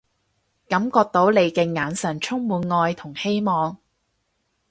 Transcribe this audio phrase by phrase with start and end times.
[0.67, 3.77] 感覺到你嘅眼神充滿愛同希望